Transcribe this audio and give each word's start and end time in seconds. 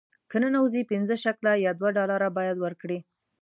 که 0.29 0.37
ننوځې 0.43 0.81
پنځه 0.91 1.15
شکله 1.23 1.51
یا 1.65 1.71
دوه 1.79 1.89
ډالره 1.97 2.29
باید 2.37 2.57
ورکړې. 2.65 2.97